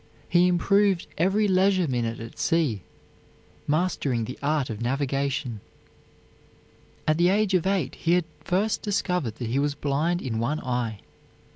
He 0.27 0.47
improved 0.47 1.05
every 1.19 1.47
leisure 1.47 1.87
minute 1.87 2.19
at 2.19 2.39
sea, 2.39 2.81
mastering 3.67 4.25
the 4.25 4.39
art 4.41 4.71
of 4.71 4.81
navigation. 4.81 5.59
At 7.07 7.19
the 7.19 7.29
age 7.29 7.53
of 7.53 7.67
eight 7.67 7.93
he 7.93 8.13
had 8.13 8.25
first 8.43 8.81
discovered 8.81 9.35
that 9.35 9.49
he 9.49 9.59
was 9.59 9.75
blind 9.75 10.19
in 10.23 10.39
one 10.39 10.59
eye. 10.61 11.01